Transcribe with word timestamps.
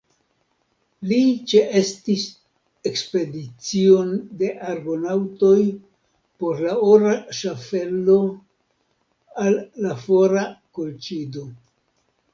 Li 1.09 1.17
ĉeestis 1.49 2.23
ekspedicion 2.91 4.09
de 4.39 4.49
Argonaŭtoj 4.71 5.59
por 6.45 6.63
la 6.67 6.73
ora 6.93 7.13
ŝaffelo 7.43 8.17
al 9.47 9.63
la 9.87 9.95
fora 10.07 10.47
Kolĉido. 10.79 11.47